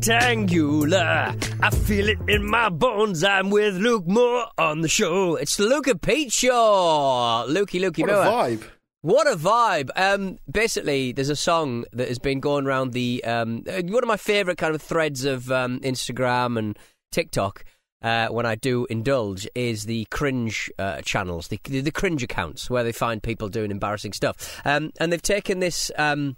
[0.00, 1.34] rectangular.
[1.60, 3.22] I feel it in my bones.
[3.22, 5.36] I'm with Luke Moore on the show.
[5.36, 7.44] It's the Luke and Pete show.
[7.46, 8.64] Lukey, Lukey What a vibe.
[9.02, 9.90] What a vibe!
[9.96, 14.08] Um, basically, there's a song that has been going around the um, uh, one of
[14.08, 16.78] my favourite kind of threads of um, Instagram and
[17.12, 17.64] TikTok.
[18.02, 22.70] Uh, when I do indulge, is the cringe uh, channels, the, the the cringe accounts
[22.70, 24.60] where they find people doing embarrassing stuff.
[24.64, 26.36] Um, and they've taken this um,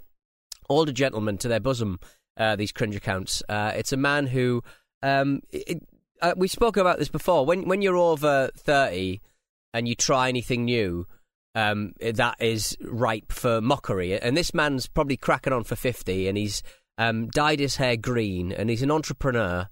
[0.69, 2.01] older gentleman to their bosom.
[2.37, 3.43] Uh, these cringe accounts.
[3.49, 4.63] Uh, it's a man who
[5.03, 5.83] um, it,
[6.23, 7.45] uh, we spoke about this before.
[7.45, 9.21] When when you're over thirty
[9.75, 11.07] and you try anything new,
[11.55, 14.19] um, that is ripe for mockery.
[14.19, 16.63] And this man's probably cracking on for 50 and he's
[16.99, 19.69] um, dyed his hair green and he's an entrepreneur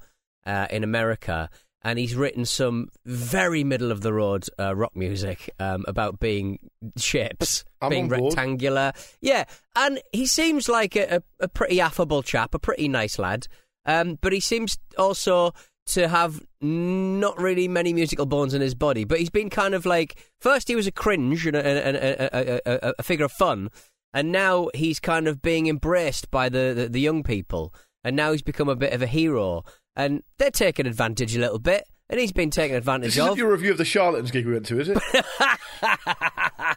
[0.47, 1.51] uh, in America.
[1.83, 6.59] And he's written some very middle of the road uh, rock music um, about being
[6.99, 8.93] shapes, I'm being rectangular.
[9.23, 13.47] Yeah, and he seems like a, a, pretty affable chap, a pretty nice lad.
[13.87, 15.55] Um, but he seems also
[15.87, 19.05] to have not really many musical bones in his body.
[19.05, 22.37] But he's been kind of like first he was a cringe and a, and a,
[22.37, 23.71] a, a, a figure of fun,
[24.13, 27.75] and now he's kind of being embraced by the, the, the young people,
[28.05, 29.65] and now he's become a bit of a hero,
[30.01, 31.85] and they're taking advantage a little bit.
[32.09, 33.25] And he's been taken advantage of.
[33.25, 33.39] This of.
[33.39, 34.99] your review of the Charlatans gig we went to, is it?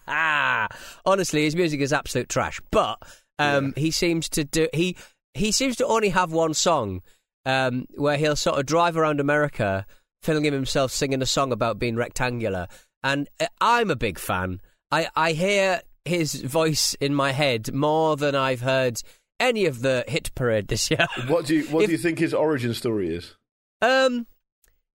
[1.06, 2.62] Honestly, his music is absolute trash.
[2.70, 3.00] But
[3.40, 4.96] um, he seems to do he
[5.34, 7.02] he seems to only have one song
[7.48, 9.88] um, where he'll sort of drive around America,
[10.22, 12.68] filming himself singing a song about being rectangular.
[13.04, 14.62] And uh, I'm a big fan.
[14.92, 19.02] I I hear his voice in my head more than I've heard
[19.40, 21.06] any of the hit parade this year.
[21.28, 23.36] what do you What If- do you think his origin story is?
[23.82, 24.28] Um,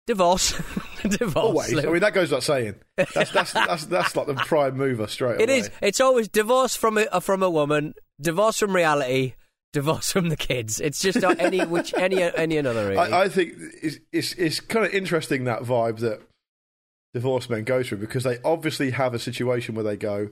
[0.07, 0.53] divorce,
[1.03, 1.37] divorce.
[1.37, 1.73] Always.
[1.75, 1.85] Luke.
[1.87, 2.77] I mean, that goes without saying.
[2.97, 5.59] That's that's that's, that's like the prime mover straight It away.
[5.59, 5.71] is.
[5.83, 9.35] It's always divorce from a uh, from a woman, divorce from reality,
[9.75, 10.81] divorce from the kids.
[10.81, 12.89] It's just not any which any any another.
[12.89, 12.97] Really.
[12.97, 16.21] I, I think it's, it's it's kind of interesting that vibe that
[17.13, 20.31] divorced men go through because they obviously have a situation where they go,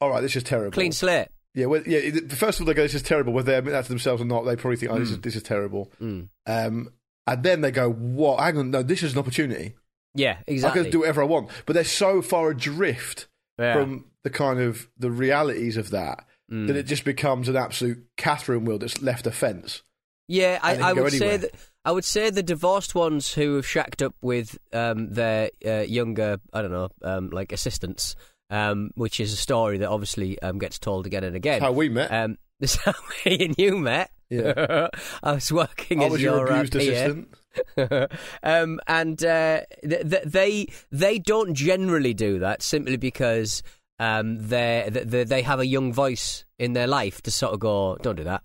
[0.00, 1.28] "All right, this is terrible." Clean slate.
[1.56, 2.10] Yeah, well, yeah.
[2.28, 4.26] First of all, they go, "This is terrible." Whether they admit that to themselves or
[4.26, 5.00] not, they probably think, "Oh, Hmm.
[5.00, 6.28] this is this is terrible." Mm.
[6.46, 6.90] Um,
[7.26, 8.38] and then they go, "What?
[8.40, 9.74] Hang on, no, this is an opportunity.
[10.14, 10.80] Yeah, exactly.
[10.80, 13.26] I can do whatever I want." But they're so far adrift
[13.58, 13.72] Yeah.
[13.74, 16.66] from the kind of the realities of that Mm.
[16.68, 19.82] that it just becomes an absolute Catherine wheel that's left a fence.
[20.28, 21.50] Yeah, I, I would say that
[21.84, 26.38] I would say the divorced ones who have shacked up with um, their uh, younger,
[26.52, 28.14] I don't know, um, like assistants,
[28.50, 31.60] um, which is a story that obviously um, gets told again and again.
[31.60, 32.12] How we met.
[32.12, 34.10] Um, this is how me and you met.
[34.30, 34.88] Yeah.
[35.22, 37.34] I was working I as was your abused assistant.
[38.42, 43.62] um, and uh, th- th- they they don't generally do that simply because
[43.98, 47.96] um, they they they have a young voice in their life to sort of go,
[48.02, 48.42] don't do that.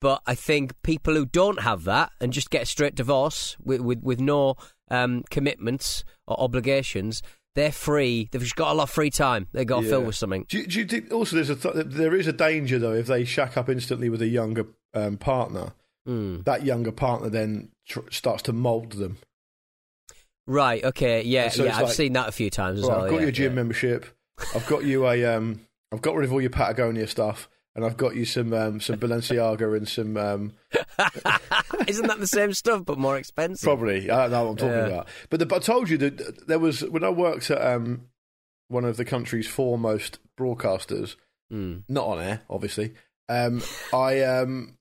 [0.00, 3.80] But I think people who don't have that and just get a straight divorce with
[3.80, 4.56] with, with no
[4.90, 7.22] um, commitments or obligations,
[7.54, 8.28] they're free.
[8.30, 9.46] They've just got a lot of free time.
[9.52, 10.46] They've got to fill with something.
[10.48, 13.06] Do you, do you think also there's a th- there is a danger though if
[13.06, 15.72] they shack up instantly with a younger um, partner,
[16.06, 16.44] Mm.
[16.44, 19.16] that younger partner then tr- starts to mould them.
[20.46, 20.84] Right.
[20.84, 21.22] Okay.
[21.22, 21.48] Yeah.
[21.48, 21.76] So yeah.
[21.76, 23.04] I've like, seen that a few times as well.
[23.04, 23.56] I've got yeah, you a gym yeah.
[23.56, 24.06] membership.
[24.54, 25.60] I've got you a um,
[25.92, 28.96] I've got rid of all your Patagonia stuff, and I've got you some um, some
[28.96, 30.52] Balenciaga and some um,
[31.88, 33.66] Isn't that the same stuff but more expensive?
[33.66, 34.86] probably I don't know what I'm talking Yeah.
[34.86, 35.08] about.
[35.30, 38.02] But the, I told you that there was when I worked at um,
[38.68, 41.16] one of the country's foremost broadcasters,
[41.52, 41.84] Mm.
[41.88, 42.94] not on air, obviously.
[43.28, 43.62] um,
[43.92, 44.78] I um,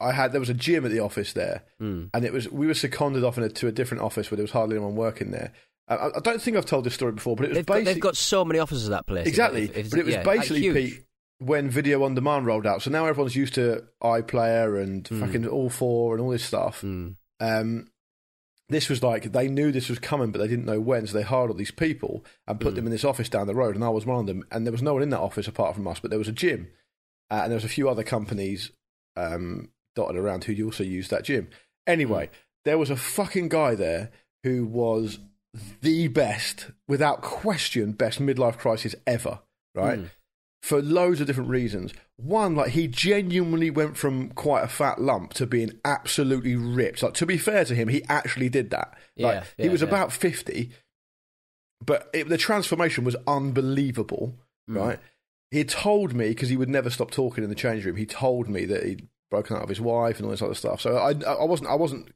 [0.00, 2.06] I had there was a gym at the office there, Hmm.
[2.12, 4.44] and it was we were seconded off in a, to a different office where there
[4.44, 5.52] was hardly anyone working there.
[5.88, 8.02] I, don't think I've told this story before, but it was They've got, basically they've
[8.02, 9.26] got so many offices at that place.
[9.26, 9.64] exactly.
[9.64, 10.72] If- if- but it was yeah, basically.
[10.72, 11.04] Pete
[11.40, 12.82] when video on demand rolled out.
[12.82, 15.20] So now everyone's used to iPlayer and Hmm.
[15.20, 16.82] fucking all four and all this stuff.
[16.82, 17.16] Mm.
[17.40, 17.88] Um,
[18.68, 21.06] this was like they knew this was coming, but they didn't know when.
[21.06, 22.62] So they hired all these people and Hmm.
[22.62, 24.44] put them in this office down the road, and I was one of them.
[24.50, 26.32] And there was no one in that office apart from us, but there was a
[26.32, 26.68] gym,
[27.30, 28.70] uh, and there was a few other companies
[29.16, 31.48] um, dotted around who also used that gym.
[31.86, 32.32] Anyway, Hmm.
[32.64, 34.10] there was a fucking guy there
[34.44, 35.18] who was
[35.80, 39.40] the best, without question, best midlife crisis ever.
[39.74, 40.00] Right.
[40.62, 41.92] For loads of different reasons.
[42.16, 47.02] One, like he genuinely went from quite a fat lump to being absolutely ripped.
[47.02, 48.94] Like to be fair to him, he actually did that.
[49.16, 49.88] Like Yeah, he was yeah.
[49.88, 50.72] about fifty,
[51.84, 54.34] but it, the transformation was unbelievable.
[54.68, 54.76] Hmm.
[54.76, 54.98] Right?
[55.50, 57.96] He told me because he would never stop talking in the change room.
[57.96, 60.80] He told me that he'd broken up with his wife and all this other stuff.
[60.80, 62.08] So I, I wasn't, I wasn't,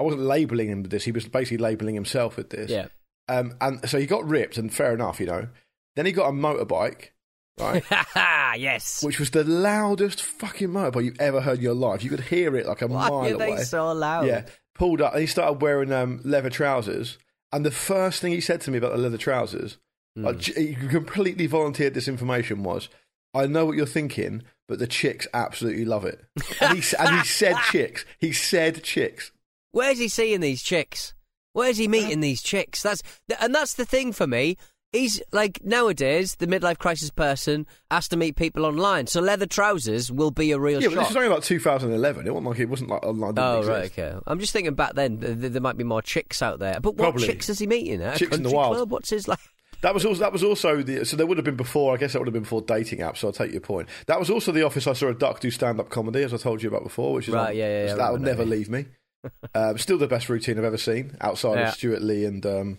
[0.00, 1.04] I wasn't labeling him with this.
[1.04, 2.70] He was basically labeling himself with this.
[2.70, 2.86] Yeah.
[3.28, 5.48] Um, and so he got ripped, and fair enough, you know.
[5.96, 7.10] Then he got a motorbike,
[7.58, 7.84] right?
[8.58, 9.02] yes.
[9.02, 12.02] which was the loudest fucking motorbike you've ever heard in your life.
[12.04, 13.62] You could hear it like a Why mile are they away.
[13.64, 14.26] so loud?
[14.26, 17.18] Yeah, pulled up, and he started wearing um, leather trousers.
[17.52, 19.78] And the first thing he said to me about the leather trousers,
[20.16, 20.24] Hmm.
[20.26, 22.88] like, he completely volunteered this information was,
[23.34, 26.20] "I know what you're thinking, but the chicks absolutely love it."
[26.60, 28.04] And he, and he said chicks.
[28.20, 29.32] He said chicks.
[29.72, 31.14] Where's he seeing these chicks?
[31.52, 32.82] Where's he meeting these chicks?
[32.82, 33.02] That's
[33.40, 34.56] and that's the thing for me.
[34.94, 40.12] He's like nowadays the midlife crisis person has to meet people online, so leather trousers
[40.12, 42.26] will be a real Yeah, but this was only like 2011.
[42.26, 43.34] It wasn't like it wasn't like online.
[43.36, 43.68] Oh exist.
[43.68, 44.18] right, okay.
[44.26, 46.78] I'm just thinking back then th- th- there might be more chicks out there.
[46.80, 47.26] But what Probably.
[47.26, 48.02] chicks is he meeting?
[48.02, 48.76] At Chicks in the wild.
[48.76, 48.90] club?
[48.92, 49.40] What's his like?
[49.80, 51.92] That was also that was also the so there would have been before.
[51.92, 53.16] I guess that would have been before dating apps.
[53.18, 53.88] So I'll take your point.
[54.06, 56.36] That was also the office I saw a duck do stand up comedy, as I
[56.36, 57.14] told you about before.
[57.14, 58.86] Which is Right, on- yeah, yeah, yeah, that will that, never leave me.
[59.56, 62.78] um, still the best routine I've ever seen outside of Stewart Lee and um,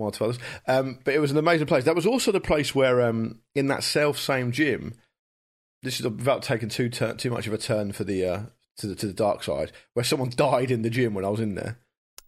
[0.00, 0.32] or.
[0.66, 1.84] Um, but it was an amazing place.
[1.84, 4.94] That was also the place where um, in that self same gym.
[5.82, 8.24] This is without taking too turn, too much of a turn for the.
[8.24, 8.40] Uh,
[8.80, 11.40] to the, to the dark side, where someone died in the gym when I was
[11.40, 11.78] in there.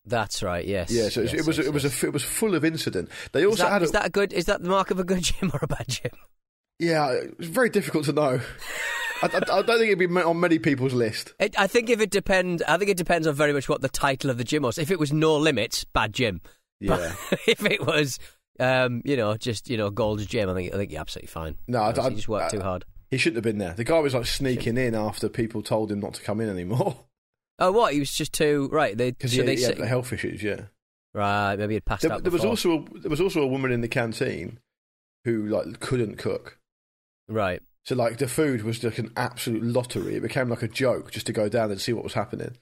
[0.04, 0.64] That's right.
[0.64, 0.90] Yes.
[0.90, 2.02] Yeah, so yes, it was yes, it was yes.
[2.02, 3.08] a, it was full of incident.
[3.32, 4.32] They Is also that, had a, is that a good?
[4.32, 6.12] Is that the mark of a good gym or a bad gym?
[6.78, 8.40] Yeah, it's very difficult to know.
[9.22, 11.32] I, I, I don't think it'd be on many people's list.
[11.40, 13.88] It, I think if it depends, I think it depends on very much what the
[13.88, 14.78] title of the gym was.
[14.78, 16.40] If it was No Limits, bad gym.
[16.82, 17.14] Yeah.
[17.30, 18.18] But if it was,
[18.60, 21.56] um, you know, just you know, Gold's Gym, I think I think you're absolutely fine.
[21.68, 22.84] No, I- I- you just worked I- too hard.
[23.10, 23.74] He shouldn't have been there.
[23.74, 26.96] The guy was like sneaking in after people told him not to come in anymore
[27.58, 27.92] Oh, what?
[27.92, 28.96] He was just too right.
[28.96, 30.42] They because so he, they he had the health issues.
[30.42, 30.62] Yeah,
[31.14, 31.54] right.
[31.56, 32.22] Maybe he'd passed there, out.
[32.22, 34.58] there was also a, there was also a woman in the canteen
[35.26, 36.58] who like couldn't cook.
[37.28, 37.60] right.
[37.84, 40.14] So like the food was like an absolute lottery.
[40.14, 42.56] It became like a joke just to go down and see what was happening.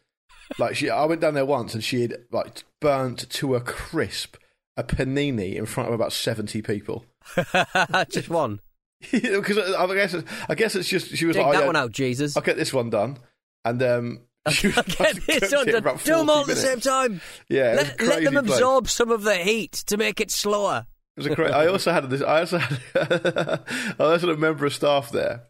[0.59, 4.37] Like she, I went down there once and she had like burnt to a crisp
[4.77, 7.05] a panini in front of about seventy people.
[8.11, 8.61] just one.
[9.13, 11.67] Because I guess it's- I guess it's just she was Take like, oh, that yeah,
[11.67, 12.37] one out, Jesus.
[12.37, 13.19] I'll get this one done,
[13.65, 14.21] and um,
[14.51, 15.69] she was Get this done.
[15.69, 17.21] it in about Do them 40 all at the same time.
[17.49, 20.31] Yeah, it was a Let, let them absorb some of the heat to make it
[20.31, 20.87] slower.
[21.17, 22.21] It was a cra- I also had this.
[22.23, 22.81] I also had.
[22.95, 23.59] I
[23.99, 25.45] also had a member of staff there.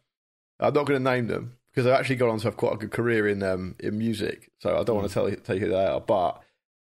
[0.60, 2.78] I'm not going to name them because I've actually gone on to have quite a
[2.78, 4.50] good career in um, in music.
[4.60, 6.00] So I don't want to tell you, tell you who they are.
[6.00, 6.42] But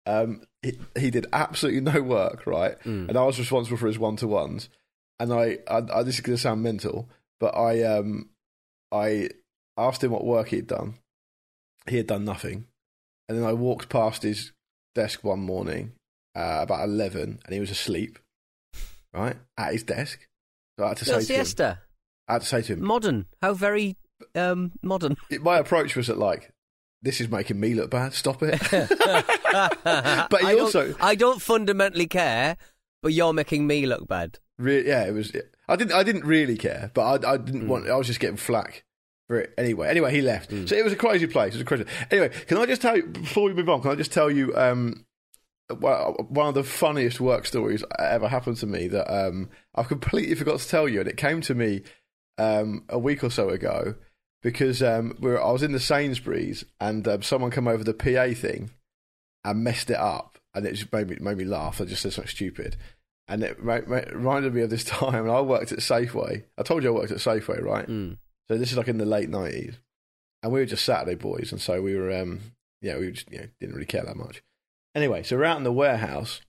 [0.07, 2.77] um, he, he did absolutely no work, right?
[3.09, 4.69] And I was responsible for his one to ones.
[5.21, 8.31] And I, I, I, this is going to sound mental, but I, um,
[8.91, 9.31] I
[9.77, 10.95] asked him what work he'd done.
[11.89, 12.67] He had done nothing,
[13.29, 14.53] and then I walked past his
[14.95, 15.93] desk one morning
[16.35, 18.19] uh, about eleven, and he was asleep,
[19.13, 20.27] right at his desk.
[20.79, 21.79] So I had to Little say to him, siesta.
[22.27, 23.27] I had to say to him, Modern.
[23.43, 23.97] How very
[24.35, 25.17] um, modern.
[25.41, 26.53] my approach was that like,
[27.05, 28.15] this is making me look bad.
[28.15, 28.59] Stop it.
[28.71, 32.57] but he I also, don't, I don't fundamentally care,
[33.03, 34.39] but you're making me look bad.
[34.59, 35.33] Re- yeah, it was.
[35.69, 35.93] I didn't.
[35.93, 37.89] I didn't really care, but I, I didn't want.
[37.89, 38.85] I was just getting flack
[39.29, 39.89] for it anyway.
[39.89, 40.51] Anyway, he left.
[40.51, 40.67] Hmm.
[40.67, 41.55] So it was a crazy place.
[41.55, 41.85] It was a crazy.
[42.11, 43.83] Anyway, can I just tell you before we move on?
[43.83, 45.05] Can I just tell you um,
[45.69, 50.35] one one of the funniest work stories ever happened to me that um, I've completely
[50.37, 51.83] forgot to tell you, and it came to me
[52.39, 53.97] um, a week or so ago
[54.45, 57.95] because um, we were, I was in the Sainsbury's and um, someone came over the
[57.95, 58.71] PA thing
[59.43, 61.81] and messed it up, and it just made me made me laugh.
[61.81, 62.77] I just said something stupid,
[63.27, 65.25] and it reminded me of this time.
[65.25, 66.45] And I worked at Safeway.
[66.57, 67.89] I told you I worked at Safeway, right?
[67.89, 68.19] Mm.
[68.49, 69.79] So this is like in the late nineties,
[70.43, 72.41] and we were just Saturday boys, and so we were, um,
[72.83, 74.43] yeah, we just you know, didn't really care that much.
[74.95, 76.43] Anyway, so we're out in the warehouse,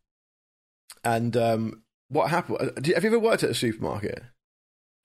[1.03, 2.57] and um, what happened?
[2.59, 4.21] uh, Have you ever worked at a supermarket?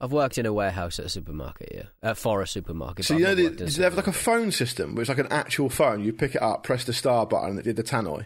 [0.03, 3.05] I've worked in a warehouse at a supermarket, yeah, uh, for a supermarket.
[3.05, 5.69] So you know, did they have like a phone system, which is like an actual
[5.69, 6.03] phone?
[6.03, 8.25] You pick it up, press the star button, and it did the tannoy.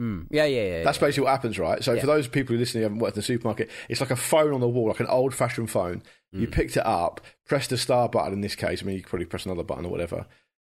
[0.00, 0.26] Mm.
[0.30, 0.84] Yeah, yeah, yeah.
[0.84, 1.06] That's yeah.
[1.06, 1.82] basically what happens, right?
[1.82, 2.00] So Yeah.
[2.02, 4.52] for those people who listening who haven't worked in the supermarket, it's like a phone
[4.54, 6.02] on the wall, like an old fashioned phone.
[6.32, 6.40] Hmm.
[6.42, 8.82] You picked it up, pressed the star button in this case.
[8.82, 10.26] I mean, you could probably press another button or whatever.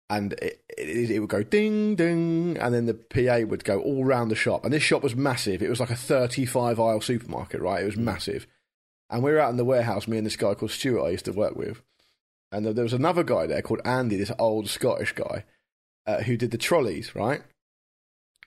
[0.09, 4.03] And it, it, it would go ding, ding, and then the PA would go all
[4.03, 4.65] round the shop.
[4.65, 5.61] And this shop was massive.
[5.61, 7.79] It was like a 35 aisle supermarket, right?
[7.81, 7.87] It Hmm.
[7.87, 8.47] was massive.
[9.09, 11.25] And we were out in the warehouse, me and this guy called Stuart I used
[11.25, 11.81] to work with.
[12.51, 15.45] And there was another guy there called Andy, this old Scottish guy,
[16.07, 17.41] uh, who did the trolleys, right?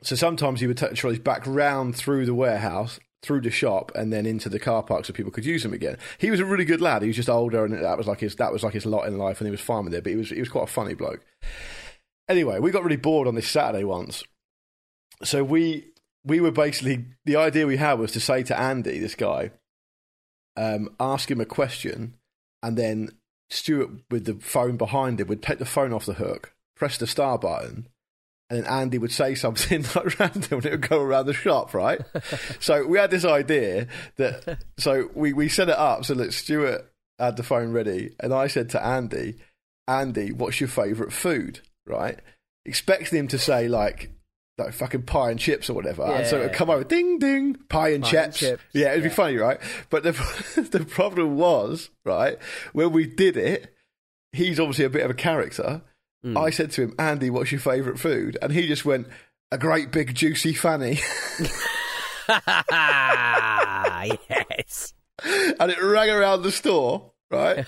[0.03, 3.93] So sometimes he would take the trolleys back round through the warehouse, through the shop,
[3.95, 5.97] and then into the car park so people could use them again.
[6.19, 7.03] He was a really good lad.
[7.03, 9.19] He was just older, and that was like his that was like his lot in
[9.19, 10.03] life, and he was fine with it.
[10.03, 11.25] But he was he was quite a funny bloke.
[12.29, 14.25] Anyway, we got really bored on this Saturday once,
[15.23, 15.93] so we
[16.25, 19.53] we were basically the idea we had was to say to Andy, this guy,
[20.57, 22.15] um, ask him a question,
[22.63, 23.11] and then
[23.51, 27.07] Stuart with the phone behind him would take the phone off the hook, press the
[27.07, 27.89] star button,
[28.53, 31.73] and then Andy would say something like random and it would go around the shop,
[31.73, 32.01] right?
[32.61, 36.93] so we had this idea that, so we, we set it up so that Stuart
[37.19, 39.37] had the phone ready, and I said to Andy,
[39.89, 42.19] Andy, what's your favourite food, right?
[42.67, 44.11] Expecting him to say, like,
[44.65, 46.03] like fucking pie and chips or whatever.
[46.05, 46.57] and so it would Yeah.
[46.57, 48.39] come over, ding, ding, pie and, Pie and chips.
[48.39, 48.63] chips.
[48.73, 49.59] Yeah, it'd be funny, right?
[49.91, 50.13] But the,
[50.71, 52.39] the problem was, right,
[52.73, 53.75] when we did it,
[54.33, 55.83] he's obviously a bit of a character.
[56.23, 56.39] Hmm.
[56.39, 58.39] I said to him, Andy, what's your favourite food?
[58.41, 59.09] And he just went,
[59.51, 60.99] a great big juicy fanny.
[64.31, 64.95] yes.
[65.61, 67.67] and it rang around the store, right?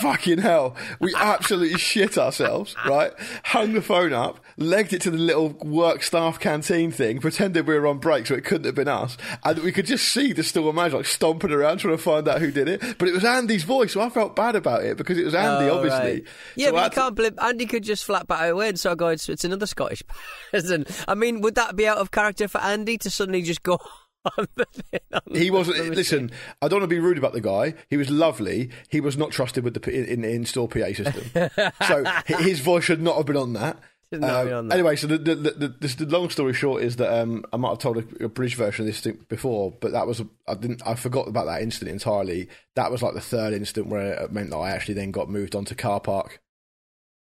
[0.00, 0.74] Fucking hell.
[1.00, 3.12] We absolutely shit ourselves, right?
[3.44, 7.78] Hung the phone up, legged it to the little work staff canteen thing, pretended we
[7.78, 9.16] were on break so it couldn't have been us.
[9.44, 12.40] And we could just see the store manager like stomping around trying to find out
[12.40, 12.98] who did it.
[12.98, 15.70] But it was Andy's voice, so I felt bad about it because it was Andy,
[15.70, 15.98] Oh, obviously.
[15.98, 16.24] right.
[16.56, 18.78] Yeah, So I but had you can't believe Andy could just flat bat away and
[18.80, 20.02] so I go, it's, it's another Scottish
[20.52, 20.86] person.
[21.06, 23.78] I mean, would that be out of character for Andy to suddenly just go
[24.24, 24.66] on the
[25.12, 25.94] on He wasn't.
[25.94, 27.74] Listen, I don't want to be rude about the guy.
[27.88, 28.70] He was lovely.
[28.88, 31.50] He was not trusted with the in, in store PA system,
[31.86, 32.04] so
[32.38, 33.78] his voice should not have been on that.
[34.12, 34.74] Should not have been on that.
[34.74, 37.70] Anyway, so the the, the, the, the long story short is that um, I might
[37.70, 40.82] have told a, a British version of this thing before, but that was I didn't
[40.86, 42.48] I forgot about that incident entirely.
[42.74, 45.54] That was like the third incident where it meant that I actually then got moved
[45.54, 46.40] onto car park.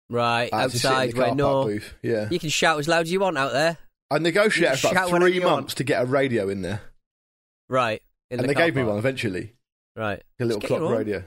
[0.08, 1.64] Right, I had to sit in outside where no.
[1.64, 1.96] booth.
[2.04, 3.80] Yeah, You can shout as loud as you want out there.
[4.12, 6.82] I negotiated for three months to get a radio in there,
[7.68, 8.02] Right.
[8.30, 9.54] In and the they gave me one eventually.
[9.96, 10.24] Right.
[10.40, 11.24] A little clock radio.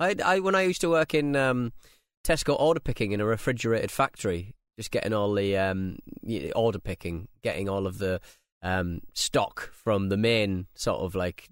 [0.00, 1.72] I, I when I used to work in um,
[2.24, 5.98] Tesco order picking in a refrigerated factory, just getting all the um,
[6.54, 8.20] order picking, getting all of the
[8.62, 11.48] um, stock from the main sort of like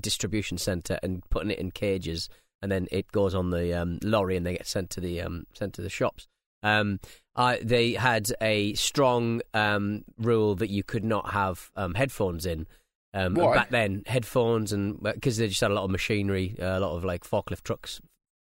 [0.00, 2.28] distribution center and putting it in cages,
[2.60, 5.46] and then it goes on the um, lorry and they get sent to the um,
[5.54, 6.28] sent to the shops.
[6.62, 7.00] Um,
[7.34, 12.66] I, they had a strong um, rule that you could not have um, headphones in.
[13.14, 13.54] Um, and Why?
[13.54, 16.96] Back then, headphones and because they just had a lot of machinery, uh, a lot
[16.96, 18.00] of like forklift trucks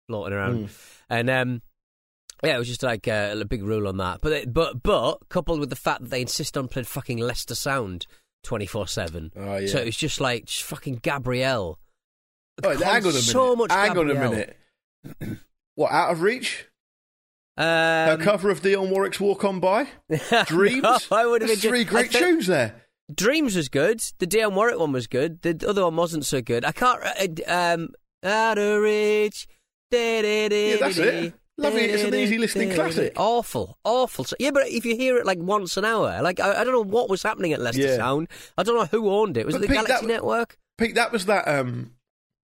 [0.07, 0.69] floating around, Mm.
[1.09, 1.61] and um,
[2.43, 4.19] yeah, it was just like uh, a big rule on that.
[4.21, 7.55] But they- but but coupled with the fact that they insist on playing fucking Leicester
[7.55, 8.07] Sound
[8.43, 11.77] twenty four seven, Oh so it was just like just fucking Gabrielle.
[12.63, 13.21] Oh, hang on a minute.
[13.23, 14.57] So much hang on a minute.
[15.75, 16.67] what, out of reach?
[17.55, 19.87] Um, a cover of Dionne Warwick's Walk On By?
[20.47, 20.81] Dreams?
[20.83, 22.81] no, I would have been three great I thi- tunes there.
[23.13, 24.01] Dreams was good.
[24.19, 25.41] The Dionne Warwick one was good.
[25.43, 26.65] The other one wasn't so good.
[26.65, 26.99] I can't.
[27.47, 27.89] uh, Um,
[28.23, 29.47] out of reach.
[29.91, 30.47] Yeah,
[30.79, 31.33] that's it.
[31.57, 33.13] Lovely, it's an easy listening classic.
[33.15, 34.25] Awful, awful.
[34.39, 36.81] Yeah, but if you hear it like once an hour, like I, I don't know
[36.83, 37.97] what was happening at Leicester Yeah.
[37.97, 38.27] Sound.
[38.57, 39.45] I don't know who owned it.
[39.45, 40.57] Was But it the Pete, Galaxy that- Network?
[40.79, 41.91] Pete, that was that um,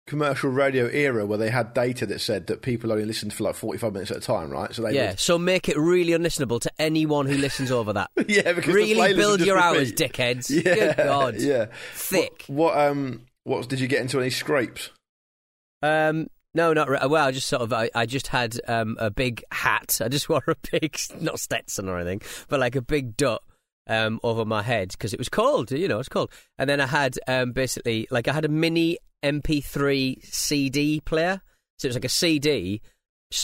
[0.09, 3.55] commercial radio era where they had data that said that people only listened for like
[3.55, 4.73] 45 minutes at a time, right?
[4.75, 5.11] So they Yeah.
[5.11, 8.09] would- So make it really unlistenable to anyone who listens over that.
[8.27, 10.49] yeah, because really build your hours, dickheads.
[10.65, 11.35] Yeah, Good God.
[11.39, 11.65] Yeah.
[11.93, 12.43] Thick.
[12.47, 14.89] What, what, um, what, did you get into any scrapes?
[15.81, 17.27] Um, no, not re- well.
[17.27, 19.99] I just sort of, I, I just had um, a big hat.
[20.03, 23.43] I just wore a big, not Stetson or anything, but like a big dot
[23.89, 25.71] um, over my head because it was cold.
[25.71, 26.31] You know, it's cold.
[26.57, 31.41] And then I had um, basically like I had a mini MP3 CD player.
[31.77, 32.81] So it was like a CD.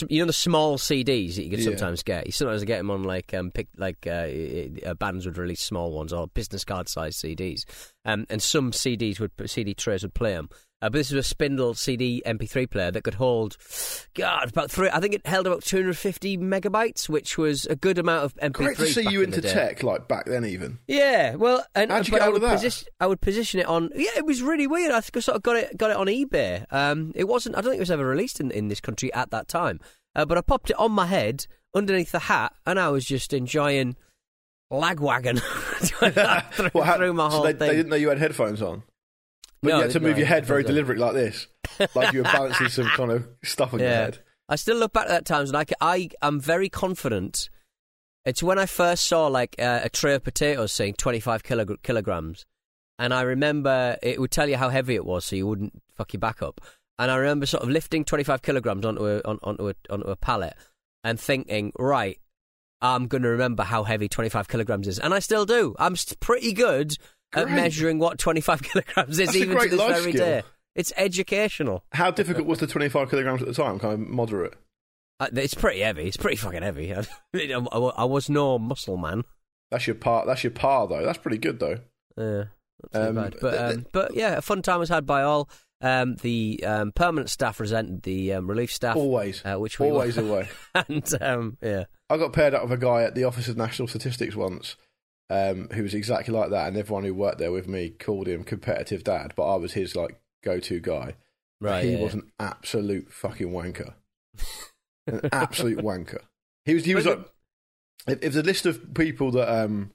[0.08, 1.66] You know the small CDs that you can Yeah.
[1.66, 2.26] sometimes get.
[2.26, 4.26] You sometimes get them on like um, pick, like uh,
[4.84, 7.64] uh, bands would release small ones or business card size CDs,
[8.04, 10.48] um, and some CDs would CD trays would play them.
[10.82, 13.56] Uh, but this was a spindle CD MP3 player that could hold,
[14.14, 14.90] God, about three.
[14.90, 18.52] I think it held about 250 megabytes, which was a good amount of MP3.
[18.52, 20.78] Great to see you in into tech, like back then, even.
[20.86, 22.54] Yeah, well, and How'd you get I would of that?
[22.56, 23.88] Position, I would position it on.
[23.94, 24.92] Yeah, it was really weird.
[24.92, 26.66] I think I sort of got it got it on eBay.
[26.70, 27.56] Um, it wasn't.
[27.56, 29.80] I don't think it was ever released in, in this country at that time.
[30.14, 33.32] Uh, but I popped it on my head underneath the hat, and I was just
[33.32, 33.96] enjoying
[34.70, 35.38] lagwagon
[35.80, 37.68] through, hap- through my so whole they, thing.
[37.68, 38.82] they didn't know you had headphones on.
[39.62, 40.68] But No, you had to no, move your head very no.
[40.68, 41.46] deliberately like this,
[41.94, 44.18] like you were balancing some kind of stuff on your head.
[44.48, 47.48] I still look back at that times, and I, I am very confident.
[48.24, 52.44] It's when I first saw like uh, a tray of potatoes saying 25 kilog- kilograms,
[52.98, 56.12] and I remember it would tell you how heavy it was, so you wouldn't fuck
[56.12, 56.60] your back up.
[56.98, 60.16] And I remember sort of lifting 25 kilograms onto a on, onto a onto a
[60.16, 60.54] pallet
[61.04, 62.18] and thinking, right,
[62.80, 65.74] I'm going to remember how heavy 25 kilograms is, and I still do.
[65.78, 66.96] I'm pretty good
[67.36, 70.26] at measuring what 25 kilograms is, That's even to this very skill.
[70.26, 70.42] day.
[70.74, 71.84] It's educational.
[71.92, 73.78] How difficult was the 25 kilograms at the time?
[73.78, 74.54] Kind of moderate.
[75.18, 76.06] Uh, it's pretty heavy.
[76.06, 76.92] It's pretty fucking heavy.
[77.34, 79.22] I, I, was no muscle man.
[79.70, 80.24] That's your par.
[80.26, 81.04] That's your par though.
[81.04, 81.78] That's pretty good though.
[82.18, 82.44] Yeah,
[82.92, 83.36] Um, bad.
[83.40, 85.48] But um, th- but yeah, a fun time was had by all.
[85.82, 90.14] Um, the um, permanent staff resented the um, relief staff, Always, uh, which we always
[90.16, 93.58] the and um, yeah, I got paired up with a guy at the Office of
[93.58, 94.76] National Statistics once,
[95.30, 98.44] um, who was exactly like that, and everyone who worked there with me called him
[98.44, 101.14] competitive dad, but I was his like go-to guy.
[101.60, 101.84] right.
[101.84, 103.94] he yeah, was an absolute fucking wanker,
[105.06, 106.20] an absolute wanker.
[106.64, 106.84] He was.
[106.84, 107.28] He was But like.
[108.08, 109.90] If, if the list of people that um,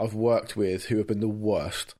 [0.00, 1.94] I've worked with who have been the worst,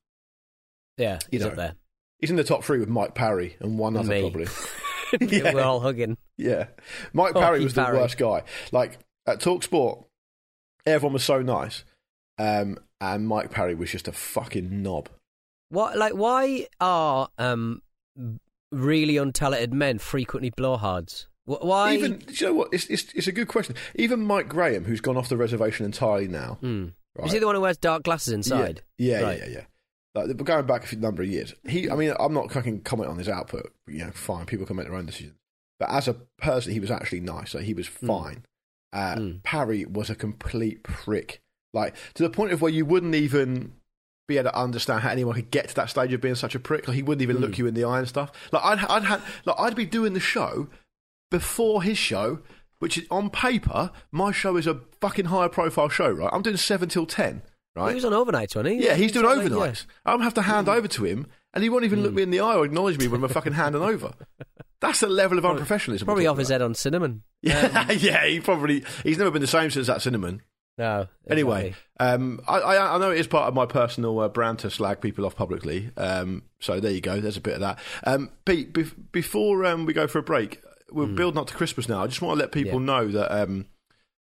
[0.99, 1.75] yeah, you he's know, up there.
[2.19, 4.21] he's in the top three with Mike Parry and one And other me.
[4.23, 4.47] probably.
[5.21, 5.55] Yeah.
[5.55, 6.17] We're all hugging.
[6.37, 6.67] Yeah,
[7.13, 7.99] Mike Parry was the Parry.
[7.99, 8.43] worst guy.
[8.73, 10.05] Like at Talk Sport,
[10.87, 11.85] everyone was so nice,
[12.39, 15.09] um, and Mike Parry was just a fucking knob.
[15.71, 17.83] What like why are um
[18.71, 21.27] really untalented men frequently blowhards?
[21.47, 21.95] Why?
[21.95, 22.69] Even do you know what?
[22.73, 23.75] It's, it's it's a good question.
[23.97, 26.87] Even Mike Graham, who's gone off the reservation entirely now, Hmm.
[27.17, 27.27] right?
[27.27, 28.83] Is he the one who wears dark glasses inside?
[28.99, 29.39] Yeah, yeah, Right.
[29.41, 29.65] yeah, yeah.
[30.15, 31.91] Like, but going back a few number of years, he.
[31.91, 33.73] I mean, I'm not fucking comment on his output.
[33.87, 34.47] You know, fine.
[34.47, 35.35] People can make their own decisions.
[35.81, 37.51] But as a person, he was actually nice.
[37.51, 38.45] So he was fine.
[38.93, 39.43] Uh, Mm.
[39.43, 41.41] Parry was a complete prick.
[41.75, 43.73] Like to the point of where you wouldn't even
[44.27, 46.61] be able to understand how anyone could get to that stage of being such a
[46.61, 46.89] prick.
[46.89, 47.63] Like he wouldn't even look hmm.
[47.63, 48.31] you in the eye and stuff.
[48.53, 50.69] Like I'd, I'd had, like I'd be doing the show
[51.31, 52.39] before his show,
[52.79, 56.31] which is on paper, my show is a fucking higher profile show, right?
[56.33, 57.43] I'm doing seven till ten,
[57.77, 57.91] right?
[57.91, 58.85] He was on overnights, wasn't he?
[58.85, 59.49] Yeah, he's doing Like, yeah.
[59.49, 59.87] overnights.
[60.07, 60.75] I'm gonna have to hand hmm.
[60.75, 62.17] over to him, and he won't even look hmm.
[62.17, 64.15] me in the eye or acknowledge me when we're fucking handing over.
[64.81, 66.05] That's the level of unprofessionalism.
[66.05, 67.23] Probably off his head on cinnamon.
[67.45, 70.41] Yeah, um, yeah, he probably he's never been the same since that cinnamon.
[70.77, 71.07] No.
[71.31, 74.71] Anyway, um, I, I, I know it is part of my personal uh, brand to
[74.71, 75.91] slag people off publicly.
[75.97, 77.21] Um, so there you go.
[77.21, 77.79] There's a bit of that.
[78.05, 80.61] Um, Pete, bef- before um, we go for a break,
[80.91, 82.03] we're building up to Christmas now.
[82.03, 82.81] I just want to let people.
[82.81, 82.87] Yeah.
[82.87, 83.67] know that um,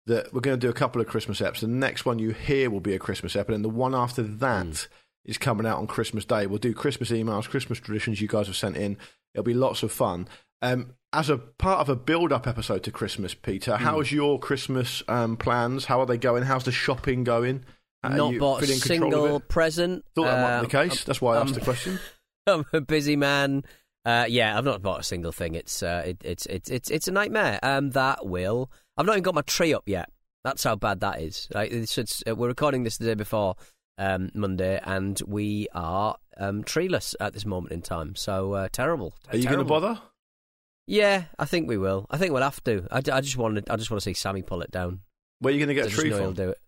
[0.05, 1.61] that we're going to do a couple of Christmas eps.
[1.61, 4.65] The next one you hear will be a Christmas ep, and the one after that
[4.65, 5.29] Hmm.
[5.29, 6.45] is coming out on Christmas Day.
[6.45, 8.97] We'll do Christmas emails, Christmas traditions you guys have sent in.
[9.33, 10.27] It'll be lots of fun.
[10.65, 13.83] Um, as a part of a build-up episode to Christmas, Peter, Hmm.
[13.83, 15.85] how's your Christmas um, plans?
[15.85, 16.43] How are they going?
[16.43, 17.63] How's the shopping going?
[18.03, 19.47] Are Not you bought a feeling in control of single it?
[19.47, 20.05] present.
[20.15, 21.03] Thought that might Uh, be the case.
[21.03, 21.99] That's why I asked the question.
[22.47, 23.63] I'm a busy man.
[24.05, 25.55] Uh, yeah, I've not bought a single thing.
[25.55, 27.59] It's uh, it, it's it's it's it's a nightmare.
[27.63, 28.69] Um, that will.
[28.97, 30.09] I've not even got my tree up yet.
[30.43, 31.47] That's how bad that is.
[31.55, 33.55] Right, it's, it's, uh, we're recording this the day before
[33.97, 38.15] um, Monday, and we are um, treeless at this moment in time.
[38.15, 39.13] So uh, terrible.
[39.31, 39.99] Are you going to bother?
[40.87, 42.05] Yeah, I think we will.
[42.09, 42.87] I think we'll have to.
[42.91, 43.73] I, I just want to.
[43.73, 44.99] I just want to see Sammy pull it down.
[45.39, 46.33] Where are you going to get a tree know he'll from?
[46.35, 46.59] do it.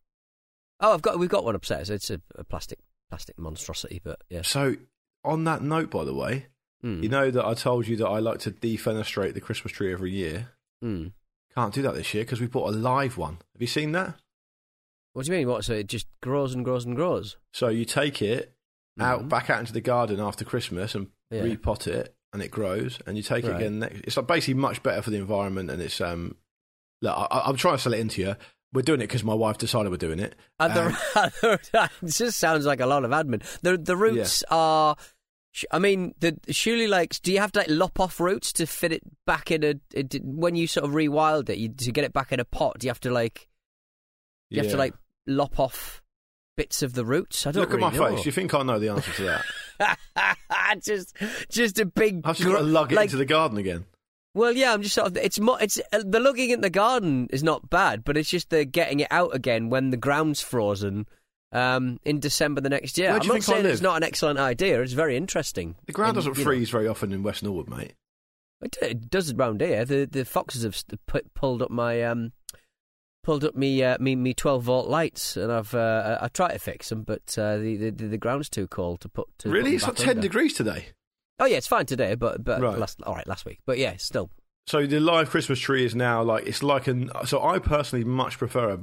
[0.79, 1.19] Oh, I've got.
[1.19, 1.89] We've got one upstairs.
[1.89, 4.41] It's a, a plastic plastic monstrosity, but yeah.
[4.41, 4.75] So,
[5.23, 6.47] on that note, by the way,
[6.83, 7.01] Mm.
[7.01, 10.11] you know that I told you that I like to defenestrate the Christmas tree every
[10.11, 10.49] year.
[10.83, 11.11] Mm.
[11.55, 13.39] Can't do that this year because we bought a live one.
[13.53, 14.13] Have you seen that?
[15.13, 15.47] What do you mean?
[15.47, 15.65] What?
[15.65, 17.37] So it just grows and grows and grows?
[17.51, 18.53] So you take it
[18.99, 19.29] out Mhm.
[19.29, 21.41] back out into the garden after Christmas and Yeah.
[21.41, 22.99] repot it, and it grows.
[23.05, 23.61] And you take it Right.
[23.61, 24.01] again next.
[24.03, 26.35] It's like basically much better for the environment, and it's um.
[27.01, 28.35] Look, I, I'm trying to sell it into you.
[28.73, 30.35] We're doing it because my wife decided we're doing it.
[30.59, 33.43] And the, Um, it just sounds like a lot of admin.
[33.61, 34.95] The the roots are.
[35.71, 38.91] I mean, the surely like, do you have to like lop off roots to fit
[38.91, 39.75] it back in a?
[39.93, 42.77] It, when you sort of rewild it, you, to get it back in a pot,
[42.79, 43.47] do you have to like?
[44.49, 44.93] You have to like
[45.25, 46.01] lop off
[46.55, 47.45] bits of the roots?
[47.47, 48.15] I don't Look at my know.
[48.15, 48.25] face.
[48.25, 49.45] You think I know the answer to that?
[50.81, 51.15] just,
[51.49, 52.21] just a big.
[52.25, 53.85] I've just got to gr- lug it like, into the garden again.
[54.33, 55.17] Well, yeah, I'm just sort of.
[55.17, 58.49] It's mo- It's uh, the lugging in the garden is not bad, but it's just
[58.49, 61.07] the getting it out again when the ground's frozen.
[61.53, 63.11] um, in December the next year.
[63.11, 64.81] Where I'm not saying it's not an excellent idea.
[64.81, 65.75] It's very interesting.
[65.85, 67.93] The ground And, doesn't you know, freeze very often in West Norwood, mate.
[68.61, 69.85] It, it does round here.
[69.85, 72.33] The the foxes have st- put, pulled up my um,
[73.27, 76.59] pulled up me uh, me me twelve volt lights, and I've uh, I tried to
[76.59, 79.27] fix them, but uh, the, the the ground's too cold to put.
[79.39, 79.71] To put really?
[79.71, 80.21] them It's back 10 under.
[80.21, 80.85] degrees today.
[81.37, 82.77] Oh yeah, it's fine today, but but Right.
[82.79, 84.29] last all right last week, but yeah, still.
[84.65, 87.11] So the live Christmas tree is now like it's like an.
[87.25, 88.79] So I personally much prefer a,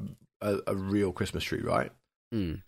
[0.52, 1.90] a, a real Christmas tree, right?
[2.35, 2.61] Mm.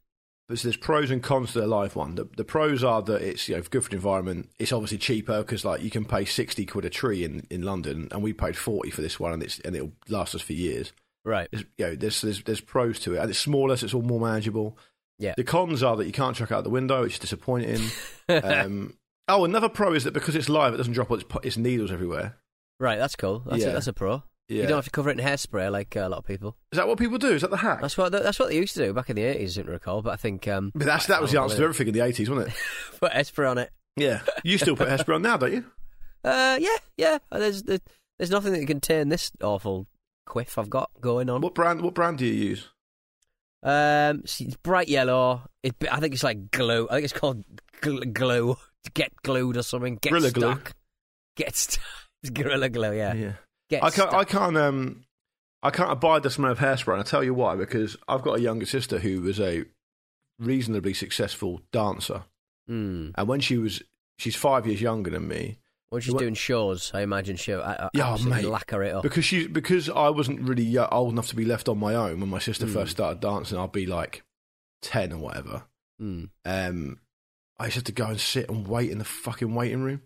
[0.49, 2.15] But so there's pros and cons to the live one.
[2.15, 4.49] The, the pros are that it's you know good for the environment.
[4.59, 8.09] It's obviously cheaper because like you can pay sixty quid a tree in, in London,
[8.13, 10.93] and we paid forty for this one, and it's and it'll last us for years.
[11.27, 11.49] Right.
[11.51, 14.03] There's, you know, there's, there's there's pros to it, and it's smaller, so it's all
[14.03, 14.79] more manageable.
[15.19, 15.35] Yeah.
[15.37, 17.81] The cons are that you can't chuck out the window, which is disappointing.
[18.29, 18.95] um,
[19.29, 22.37] oh, another pro is that because it's live, it doesn't drop its, its needles everywhere.
[22.79, 23.43] Right, that's cool.
[23.45, 23.71] That's Yeah.
[23.71, 24.23] a, that's a pro.
[24.49, 24.63] Yeah.
[24.63, 26.57] You don't have to cover it in hairspray like uh, a lot of people.
[26.71, 27.33] Is that what people do?
[27.33, 27.81] Is that the hack?
[27.81, 29.59] That's what that's what they used to do back in the eighties.
[29.59, 31.89] I don't recall, but I think um, but that's that was the answer to everything
[31.89, 32.55] in the eighties, wasn't it?
[33.01, 33.71] Put hairspray on it.
[33.97, 34.21] Yeah.
[34.45, 35.65] You still put hairspray on now, don't you?
[36.25, 37.19] Uh, yeah, yeah.
[37.31, 37.81] There's there's
[38.19, 39.87] there's nothing that can turn this awful
[40.27, 41.41] quiff I've got going on.
[41.41, 41.81] What brand?
[41.81, 42.69] What brand do you use?
[43.63, 45.43] Um, it's bright yellow.
[45.63, 46.87] It, I think it's like glue.
[46.91, 47.45] I think it's called
[47.81, 48.57] gl- glue.
[48.95, 49.97] Get glued or something.
[49.97, 50.61] Get Gorilla Glue.
[51.37, 51.83] Get stuck.
[52.23, 52.93] It's gorilla glue.
[52.97, 53.33] Yeah.
[53.69, 54.11] Get I can't.
[54.11, 54.15] stuck.
[54.15, 54.57] I can't.
[54.57, 55.05] Um,
[55.63, 57.57] I can't abide the smell of hairspray, and I tell you why.
[57.57, 59.65] Because I've got a younger sister who was a
[60.39, 62.25] reasonably successful dancer,
[62.67, 63.11] Hmm.
[63.17, 63.83] and when she was,
[64.19, 65.59] she's five years younger than me.
[65.91, 68.49] When she's doing shows, I imagine she'll uh, Yeah, absolutely mate.
[68.51, 69.03] lacquer it up.
[69.05, 72.29] Because she, because I wasn't really old enough to be left on my own when
[72.29, 72.73] my sister Mm.
[72.73, 73.57] first started dancing.
[73.57, 74.25] I'd be like
[74.83, 75.63] ten or whatever.
[76.01, 76.25] Hmm.
[76.45, 76.99] Um,
[77.59, 80.03] I used to go and sit and wait in the fucking waiting room,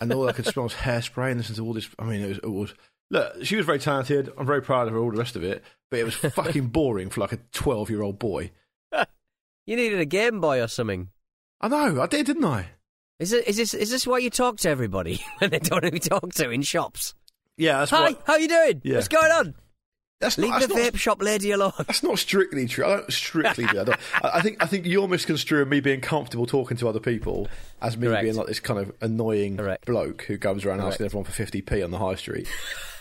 [0.00, 1.88] and all I could smell was hairspray and listen to all this.
[1.98, 2.74] I mean, it was, it was
[3.10, 3.44] look.
[3.44, 4.30] She was very talented.
[4.36, 4.98] I'm very proud of her.
[4.98, 8.02] All the rest of it, but it was fucking boring for like a 12 year
[8.02, 8.50] old boy.
[9.66, 11.08] You needed a Game Boy or something.
[11.58, 12.02] I know.
[12.02, 12.66] I did, didn't I?
[13.24, 13.48] Is it?
[13.48, 13.72] Is this?
[13.72, 17.14] Is this why you talk to everybody when they don't be talked to in shops?
[17.56, 18.22] Yeah, that's Hi, what.
[18.26, 18.82] how you doing?
[18.84, 18.96] Yeah.
[18.96, 19.54] What's going on?
[20.20, 21.72] That's Leave not, the that's, not, vape shop lady alone.
[21.86, 22.84] that's not strictly true.
[22.84, 23.78] I don't strictly do.
[23.80, 23.84] I,
[24.22, 27.48] I I think I think you're misconstruing me being comfortable talking to other people
[27.80, 28.24] as me Correct.
[28.24, 29.86] being like this kind of annoying Correct.
[29.86, 32.46] bloke who goes around asking everyone for 50p on the high street,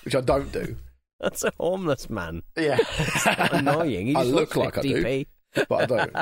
[0.05, 0.77] which I don't do.
[1.19, 2.43] That's a homeless man.
[2.57, 2.77] Yeah,
[3.51, 4.07] Annoying.
[4.07, 5.25] He I look like I do.
[5.67, 6.15] but I don't.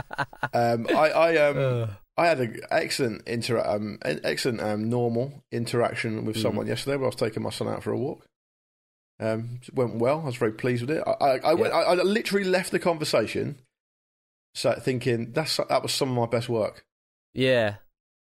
[0.53, 1.87] Um, I, I um, Uh.
[2.17, 6.41] I had an excellent inter- um, excellent um, normal interaction with Mm.
[6.41, 8.25] someone yesterday where I was taking my son out for a walk.
[9.19, 10.21] Um, it went well.
[10.21, 11.03] I was very pleased with it.
[11.05, 13.61] I, I, I, went, I, I literally left the conversation,
[14.55, 16.83] so thinking that's that was some of my best work.
[17.33, 17.75] Yeah.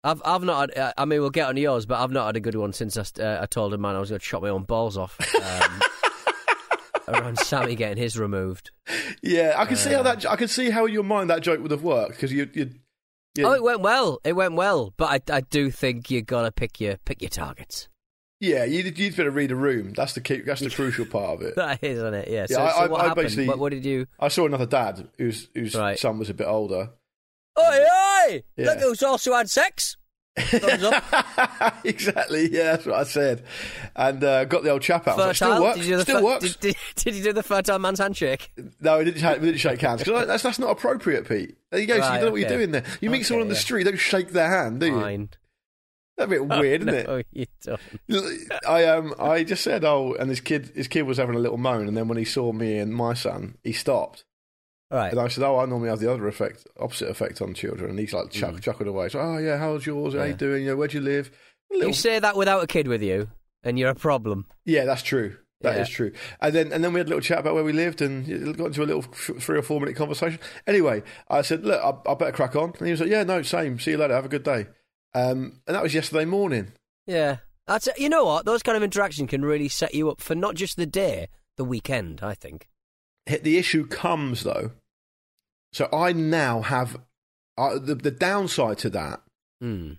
[0.04, 2.38] I've I've not had, uh, I mean we'll get on yours, but I've not had
[2.38, 4.42] a good one since I, uh, I told a man I was going to chop
[4.42, 5.20] my own balls off.
[5.36, 5.82] Um,
[7.10, 8.72] around Sammy getting his removed.
[9.22, 10.26] Yeah, I can see how that.
[10.26, 12.72] I can see how in your mind that joke would have worked because you, you,
[13.36, 14.20] you Oh, it went well.
[14.24, 17.30] It went well, but I I do think you got to pick your pick your
[17.30, 17.88] targets.
[18.40, 19.94] yeah, you you'd better read a room.
[19.94, 21.56] That's the key, that's the crucial part of it.
[21.56, 22.28] That is, isn't it?
[22.30, 22.46] Yeah.
[22.48, 23.26] So, Yeah, I- so what I happened?
[23.26, 24.08] basically- What, what did you?
[24.20, 26.00] I saw another dad whose whose Right.
[26.00, 26.92] son was a bit older.
[27.60, 27.64] Oi,
[28.32, 28.44] oi!
[28.56, 28.66] Yeah.
[28.68, 29.98] Look who's also had sex.
[31.84, 32.50] Exactly.
[32.52, 33.44] Yeah, that's what I said.
[33.96, 35.18] And uh, got the old chap out.
[35.18, 35.36] Like.
[35.36, 35.78] Still works.
[35.78, 36.44] Did you do the Still fer- works.
[36.56, 38.52] Did, did, did you do the fertile man's handshake?
[38.80, 41.58] No, we didn't, shake, we didn't shake hands because that's that's not appropriate, Pete.
[41.72, 41.94] There you go.
[41.94, 42.84] so you Right, don't know what you're doing there.
[43.02, 43.60] You meet Okay, someone on the yeah.
[43.60, 45.00] street, don't shake their hand, do you?
[45.02, 45.30] Fine.
[46.18, 47.08] That's a bit weird, isn't it?
[47.08, 48.52] No, you don't.
[48.68, 51.58] I um I just said oh, and his kid his kid was having a little
[51.58, 54.26] moan, and then when he saw me and my son, he stopped,
[54.92, 55.12] Right.
[55.12, 58.00] and I said oh I normally have the other effect, opposite effect on children, and
[58.00, 59.10] he's like chuck, chuckled away.
[59.10, 60.14] So oh yeah, how's yours?
[60.16, 60.30] How you Mm.
[60.32, 60.36] Yeah.
[60.38, 60.78] doing?
[60.78, 61.32] where do you live?
[61.72, 63.30] Little- You say that without a kid with you,
[63.64, 64.48] and you're a problem.
[64.66, 65.38] Yeah, that's true.
[65.62, 65.96] That is Yeah.
[65.96, 66.12] true.
[66.42, 68.58] And then and then we had a little chat about where we lived and it
[68.58, 70.40] got into a little three or four minute conversation.
[70.66, 72.74] Anyway, I said, look, I, I better crack on.
[72.80, 73.78] And he was like, yeah, no, same.
[73.78, 74.14] See you later.
[74.16, 74.68] Have a good day.
[75.14, 76.72] Um, and that was yesterday morning.
[77.06, 77.38] Yeah.
[77.68, 78.46] That's you know what?
[78.46, 81.66] Those kind of interactions can really set you up for not just the day, the
[81.66, 82.22] weekend.
[82.24, 82.68] I think.
[83.28, 84.72] The issue comes though.
[85.74, 86.98] So I now have
[87.58, 89.22] uh, the the downside to that.
[89.62, 89.94] Hmm.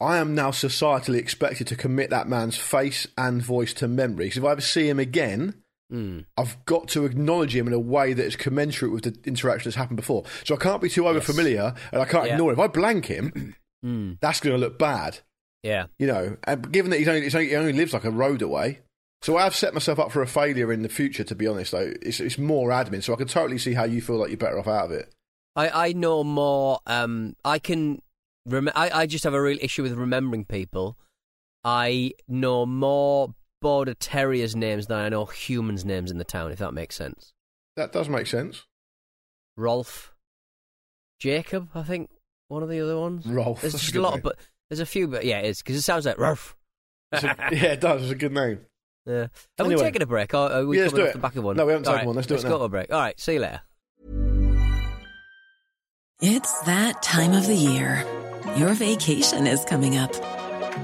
[0.00, 4.26] I am now societally expected to commit that man's face and voice to memory.
[4.26, 5.54] Because if I ever see him again,
[5.90, 6.20] Hmm.
[6.38, 9.76] I've got to acknowledge him in a way that is commensurate with the interaction that's
[9.76, 10.24] happened before.
[10.44, 12.32] So I can't be too over familiar and I can't Yeah.
[12.32, 12.58] ignore him.
[12.58, 14.12] If I blank him, Hmm.
[14.20, 15.18] that's going to look bad,
[15.62, 15.86] Yeah.
[15.98, 16.38] you know.
[16.44, 18.80] And given that he's only, he's only, he only lives like a road away,
[19.24, 21.24] so I've set myself up for a failure in the future.
[21.24, 23.02] To be honest, though, it's, it's more admin.
[23.02, 25.14] So I can totally see how you feel like you're better off out of it.
[25.56, 26.80] I, I know more.
[26.86, 28.02] Um, I can.
[28.44, 30.98] Rem- I, I just have a real issue with remembering people.
[31.64, 36.52] I know more border terriers' names than I know humans' names in the town.
[36.52, 37.32] If that makes sense.
[37.76, 38.64] That does make sense.
[39.56, 40.14] Rolf,
[41.18, 42.10] Jacob, I think
[42.48, 43.24] one of the other ones.
[43.24, 43.62] Rolf.
[43.62, 44.22] There's just a lot, name.
[44.22, 44.36] but
[44.68, 46.54] there's a few, but yeah, it is because it sounds like Rolf.
[47.12, 48.02] A- yeah, it does.
[48.02, 48.60] It's a good name.
[49.06, 49.26] Yeah.
[49.58, 49.82] Have we Anyway.
[49.82, 50.32] taken a break?
[50.34, 51.18] Or are we Yeah, let's coming do off it.
[51.18, 51.56] the back of one?
[51.56, 52.16] No, we haven't All taken one.
[52.16, 52.92] Let's do it Let's go to a break.
[52.92, 53.18] All right.
[53.20, 53.60] See you later.
[56.20, 58.04] It's that time of the year.
[58.56, 60.12] Your vacation is coming up.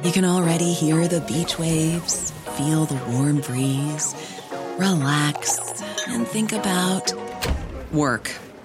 [0.05, 4.15] You can already hear the beach waves, feel the warm breeze,
[4.79, 7.13] relax, and think about
[7.93, 8.31] work.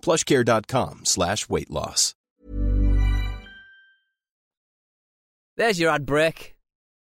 [0.00, 2.14] plushcare.com slash weight loss.
[5.56, 6.56] There's your ad break.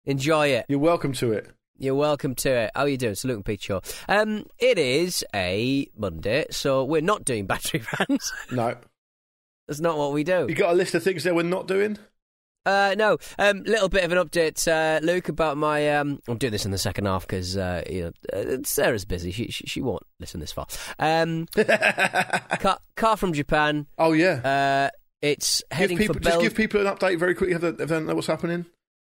[0.05, 0.65] Enjoy it.
[0.67, 1.49] You're welcome to it.
[1.77, 2.71] You're welcome to it.
[2.75, 3.13] How are you doing?
[3.13, 3.81] It's Luke and Pete Show.
[4.07, 8.31] Um, it is a Monday, so we're not doing battery vans.
[8.51, 8.75] No.
[9.67, 10.45] That's not what we do.
[10.49, 11.97] You got a list of things that we're not doing?
[12.65, 15.95] Uh, no, um, little bit of an update, uh, Luke, about my.
[15.95, 19.31] Um, I'm doing this in the second half because uh, you know uh, Sarah's busy.
[19.31, 20.67] She, she she won't listen this far.
[20.97, 23.87] Um, car, car from Japan.
[23.97, 24.89] Oh, yeah.
[24.89, 27.77] Uh, it's heading people, for just give people an update very quickly if they, if
[27.77, 28.65] they don't know what's happening.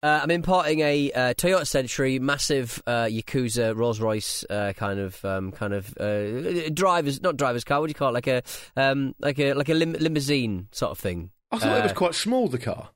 [0.02, 5.24] Uh, I'm importing a uh, Toyota Century, massive uh, Yakuza Rolls Royce uh, kind of
[5.26, 7.82] um, kind of uh, drivers, not drivers car.
[7.82, 8.14] What do you call it?
[8.14, 8.44] Like a
[8.78, 11.32] um, like a like a lim- limousine sort of thing.
[11.52, 12.90] I thought it was quite small, the car.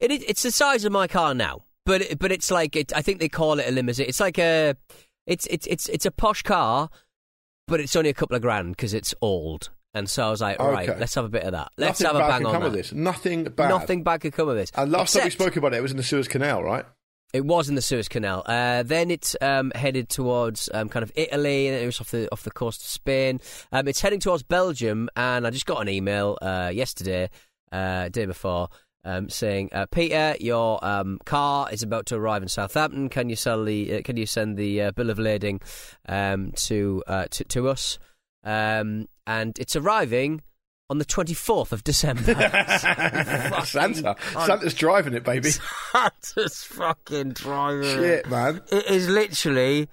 [0.00, 3.02] It, it's the size of my car now, but it, but it's like it, I
[3.02, 4.06] think they call it a limousine.
[4.08, 4.74] It's like a
[5.26, 6.88] it's it's it's it's a posh car,
[7.66, 9.70] but it's only a couple of grand because it's old.
[9.94, 11.00] And so I was like, all right, Okay.
[11.00, 11.68] let's have a bit of that.
[11.78, 12.68] Let's Nothing have a bang on come that.
[12.68, 12.92] of this.
[12.92, 13.70] Nothing bad.
[13.70, 14.70] Nothing bad could come of this.
[14.76, 16.84] And last time we spoke about it, it was in the Suez Canal, right?
[17.32, 18.42] It was in the Suez Canal.
[18.46, 22.28] Uh, then it's um, headed towards um, kind of Italy, and it was off the
[22.32, 23.40] off the coast of Spain.
[23.72, 27.28] Um, it's heading towards Belgium, and I just got an email uh, yesterday,
[27.72, 28.68] uh, day before,
[29.04, 33.08] um, saying, uh, "Peter, your um, car is about to arrive in Southampton.
[33.08, 33.96] Can you sell the?
[33.98, 35.60] Uh, can you send the uh, bill of lading
[36.08, 37.98] um, to, uh, to to us?
[38.44, 40.42] Um, and it's arriving."
[40.90, 42.32] On the 24th of December.
[43.66, 44.16] Santa.
[44.32, 45.50] Santa's driving it, baby.
[45.50, 47.84] Santa's fucking driving.
[47.84, 47.94] it.
[47.94, 48.62] Shit, man.
[48.72, 49.90] It is literally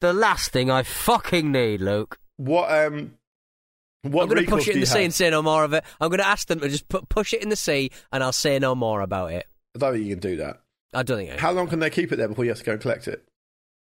[0.00, 2.18] the last thing I fucking need, Luke.
[2.38, 3.12] What um
[4.02, 5.04] what I'm going to push it in the sea have?
[5.04, 5.84] and say no more of it.
[6.00, 8.32] I'm going to ask them to just put, push it in the sea and I'll
[8.32, 9.46] say no more about it.
[9.74, 10.60] I don't think you can do that.
[10.94, 12.64] I don't think I How long can they keep it there before you have to
[12.64, 13.24] go and collect it?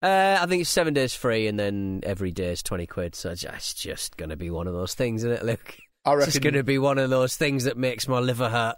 [0.01, 3.15] Uh, I think it's seven days free and then every day is 20 quid.
[3.15, 5.77] So it's just, going to be one of those things, isn't it, Luke?
[6.05, 8.77] I It's going to be one of those things that makes my liver hurt.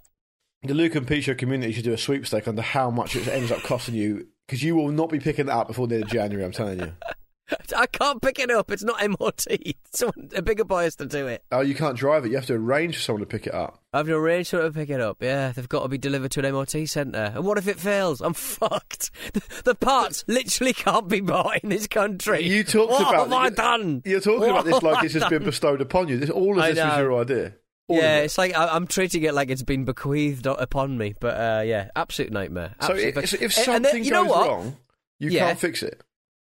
[0.63, 3.51] the Luke and Pete Show community should do a sweepstake under how much it ends
[3.51, 6.09] up costing you because you will not be picking that up before the end of
[6.09, 6.45] January.
[6.45, 6.93] I'm telling you.
[7.77, 8.71] I can't pick it up.
[8.71, 9.45] It's not MOT.
[9.91, 11.43] Someone, a bigger boy has to do it.
[11.51, 12.29] Oh, you can't drive it.
[12.29, 13.79] You have to arrange for someone to pick it up.
[13.93, 15.17] I've arranged for them to pick it up.
[15.21, 17.31] Yeah, they've got to be delivered to an MOT centre.
[17.35, 18.21] And what if it fails?
[18.21, 19.11] I'm fucked.
[19.33, 22.43] The, the parts literally can't be bought in this country.
[22.43, 24.01] You talked what about have I done?
[24.05, 26.17] You're talking What about this like I this has been bestowed upon you.
[26.17, 27.53] This, all of this was your idea.
[27.89, 28.25] All yeah, it.
[28.25, 31.13] it's like I, I'm treating it like it's been bequeathed upon me.
[31.19, 32.73] But uh, yeah, absolute nightmare.
[32.81, 34.47] So Absolute if, fuck- if And- and something then- you know goes what?
[34.47, 34.77] wrong,
[35.19, 35.47] you Yeah.
[35.47, 36.01] can't fix it.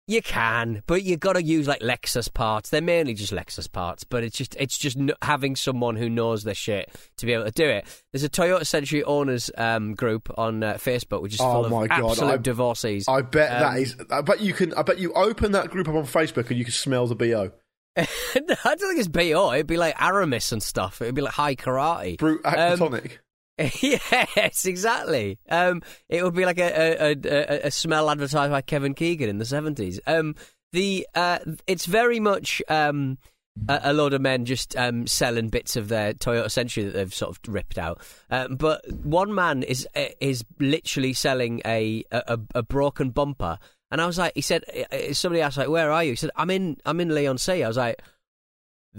[0.06, 2.70] You can, but you got to use like Lexus parts.
[2.70, 6.44] They're mainly just Lexus parts, but it's just it's just n- having someone who knows
[6.44, 7.86] their shit to be able to do it.
[8.12, 11.89] There's a Toyota Century owners um, group on uh, Facebook, which is Oh full of
[11.89, 13.06] God, absolute I- divorcees.
[13.08, 13.96] I bet Um, that is.
[14.12, 14.74] I bet you can.
[14.74, 17.52] I bet you open that group up on Facebook and you can smell the bo.
[17.96, 19.54] I don't think it's BO.
[19.54, 21.02] It'd be like Aramis and stuff.
[21.02, 22.18] It'd be like Hai Karate.
[22.18, 23.20] Brut Um, Actonic.
[23.82, 25.38] yes, exactly.
[25.50, 29.38] Um, it would be like a, a, a, a smell advertised by Kevin Keegan in
[29.38, 30.00] the seventies.
[30.08, 30.36] Um,
[30.72, 33.20] the uh, it's very much um,
[33.70, 37.13] a, a load of men just um, selling bits of their Toyota Century that they've
[37.13, 38.02] sort of ripped out.
[38.32, 39.88] Um, but one man is
[40.20, 43.60] is literally selling a, a broken bumper,
[43.92, 44.63] and I was like, he said,
[45.12, 46.13] somebody asked like, where are you?
[46.13, 47.63] He said, I'm in I'm in Leigh-on-Sea.
[47.63, 48.02] I was like,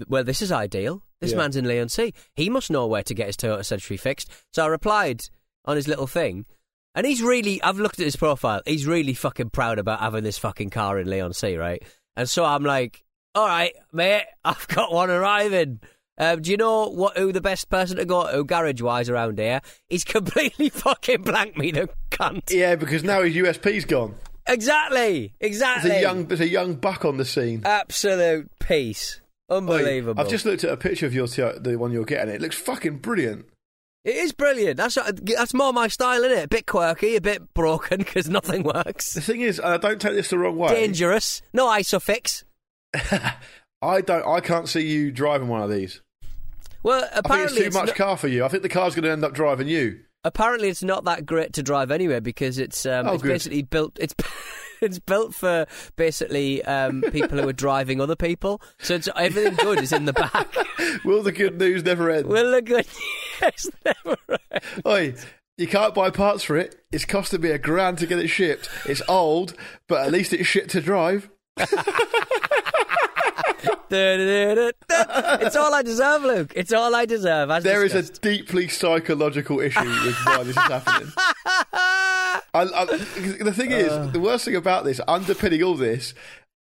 [0.07, 1.01] well, this is ideal.
[1.25, 1.39] This Yeah.
[1.39, 2.13] man's in Leigh-on-Sea.
[2.35, 4.31] He must know where to get his Toyota Century fixed.
[4.53, 5.23] So I replied
[5.65, 6.45] on his little thing.
[6.93, 8.61] And he's really, I've looked at his profile.
[8.65, 11.83] He's really fucking proud about having this fucking car in Leigh-on-Sea, right?
[12.15, 15.81] And so I'm like, all right, mate, I've got one arriving.
[16.17, 17.17] Um, do you know what?
[17.17, 19.59] Who the best person to go to garage wise around here?
[19.89, 22.43] He's completely fucking blanked me, the cunt.
[22.49, 24.15] Yeah, because now his USP's gone.
[24.47, 25.91] Exactly, There's exactly.
[25.91, 27.63] a young, there's a young buck on the scene.
[27.65, 30.21] absolute peace, unbelievable.
[30.21, 32.33] I've just looked at a picture of your Toyota- the one you're getting.
[32.33, 33.45] It looks fucking brilliant.
[34.03, 34.77] It is brilliant.
[34.77, 36.43] That's that's more my style, isn't it?
[36.45, 39.13] A bit quirky, a bit broken because nothing works.
[39.13, 40.69] The thing is, I don't take this the wrong way.
[40.69, 41.41] Dangerous.
[41.53, 42.43] No isofix.
[43.81, 44.25] I don't.
[44.27, 46.01] I can't see you driving one of these.
[46.83, 48.45] Well, I think apparently it's too much car for you.
[48.45, 50.01] I think the car's going to end up driving you.
[50.23, 53.29] apparently it's not that great to drive anyway because it's um, Oh, it's good.
[53.29, 53.97] basically built.
[53.99, 54.13] It's
[54.85, 58.61] it's built for basically um, people who are driving other people.
[58.79, 60.47] So it's, everything good is in the back.
[61.03, 62.27] Will the good news never end?
[62.27, 62.87] Will the good
[63.41, 64.61] yes, never end.
[64.85, 65.15] Oi,
[65.57, 66.83] you can't buy parts for it.
[66.91, 68.69] It's costing me a grand to get it shipped.
[68.85, 69.55] It's old,
[69.87, 71.29] but at least it's shit to drive.
[73.89, 76.53] It's all I deserve, Luke.
[76.55, 77.63] It's all I deserve.
[77.63, 81.11] There is a deeply psychological issue with why this is happening.
[82.55, 84.07] I, I, the thing is, Uh.
[84.07, 86.13] the worst thing about this, underpinning all this,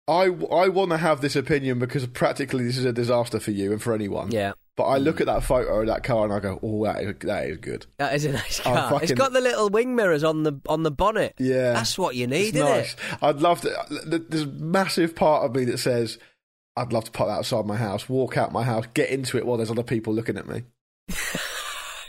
[0.07, 3.71] I, I want to have this opinion because practically this is a disaster for you
[3.71, 4.31] and for anyone.
[4.31, 4.53] Yeah.
[4.75, 7.15] But I look at that photo of that car and I go, oh, that is,
[7.19, 7.85] that is good.
[7.99, 8.89] That is a nice car.
[8.89, 11.35] fucking- It's got the little wing mirrors on the on the bonnet.
[11.37, 11.73] Yeah.
[11.73, 12.93] that's what you need, It's isn't nice.
[12.93, 12.99] it?
[13.21, 13.85] I'd love to.
[14.05, 16.17] There's a massive part of me that says,
[16.75, 19.45] I'd love to put that outside my house, walk out my house, get into it
[19.45, 20.63] while there's other people looking at me.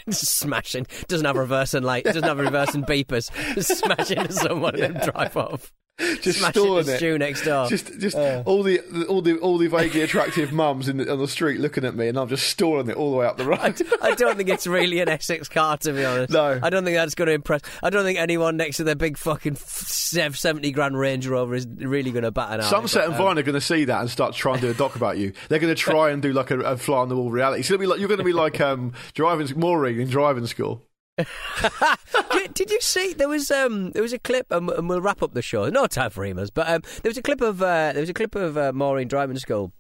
[0.09, 0.87] Just smashing.
[1.09, 2.05] Doesn't have reversing light.
[2.05, 3.31] Doesn't have reversing beepers.
[3.55, 5.73] Just smash into someone and drive off.
[6.23, 6.97] Just smash storing it.
[6.97, 7.69] Stu next door.
[7.69, 11.29] Just, just all the all the all the vaguely attractive mums in the, on the
[11.29, 13.81] street looking at me, and I'm just storing it all the way up the road.
[14.03, 16.33] I don't think it's really an Essex car, to be honest.
[16.33, 16.59] No.
[16.61, 17.61] I don't think that's going to impress.
[17.81, 21.65] I don't think anyone next to their big fucking sev- 70 grand Range Rover is
[21.67, 22.65] really going to bat an eye.
[22.65, 24.71] Sunset but, and um, Vine are going to see that and start trying to do
[24.71, 25.33] a doc about you.
[25.49, 27.61] They're going to try and do like a, a fly on the wall reality.
[27.61, 30.47] It's going to be like you're going to be like um, driving Maureen in driving
[30.49, 30.83] school.
[32.33, 35.23] did, did you see there was um there was a clip and, and we'll wrap
[35.23, 35.69] up the show.
[35.69, 38.15] No time for emails, but um there was a clip of uh, there was a
[38.15, 39.73] clip of uh, Maureen driving school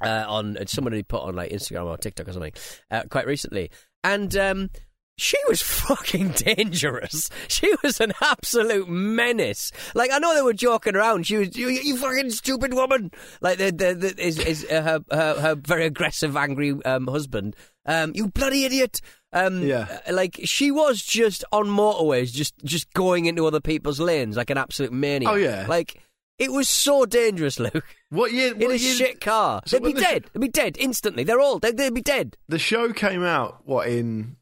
[0.00, 2.52] uh, on uh, somebody put on like Instagram or TikTok or something
[2.90, 3.70] uh, quite recently,
[4.02, 4.70] and um.
[5.18, 7.28] She was fucking dangerous.
[7.46, 9.70] She was an absolute menace.
[9.94, 11.26] Like I know they were joking around.
[11.26, 13.10] She was you, you fucking stupid woman.
[13.42, 17.54] Like the the, the is, is uh, her, her her very aggressive, angry um, husband.
[17.84, 19.02] Um, you bloody idiot.
[19.32, 20.00] Um, Yeah.
[20.06, 24.50] uh, like she was just on motorways, just just going into other people's lanes like
[24.50, 25.32] an absolute maniac.
[25.32, 25.66] Oh, yeah.
[25.68, 26.00] like
[26.38, 27.84] it was so dangerous, Luke.
[28.10, 28.54] What year?
[28.54, 30.24] In a year shit car, So they'd be the sh- dead.
[30.32, 31.24] They'd be dead instantly.
[31.24, 32.36] They're all they'd, they'd be dead.
[32.48, 34.36] The show came out what in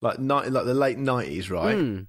[0.00, 1.76] like ni- like the late nineties, right?
[1.76, 2.06] Mm.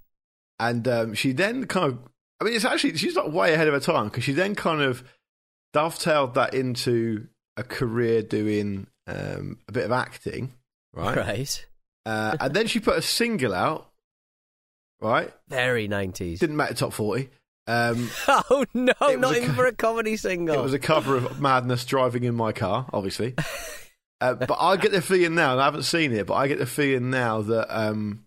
[0.59, 1.99] And um, she then kind of,
[2.39, 4.81] I mean, it's actually she's like way ahead of her time because she then kind
[4.81, 5.03] of
[5.73, 10.53] dovetailed that into a career doing um, a bit of acting,
[10.93, 11.17] right?
[11.17, 11.65] Right.
[12.05, 13.89] Uh, and then she put a single out,
[15.01, 15.31] right?
[15.47, 16.39] Very nineties.
[16.39, 17.29] Didn't make the top forty.
[17.65, 20.55] Um, Oh no, not a even for a comedy single.
[20.55, 23.35] It was a cover of Madness driving in my car, obviously.
[24.21, 26.59] uh, but I get the feeling now, and I haven't seen it, but I get
[26.59, 28.25] the feeling now that um,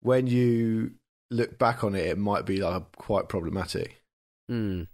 [0.00, 0.92] when you
[1.30, 4.02] look back on it, it might be like quite problematic.
[4.48, 4.84] Hmm.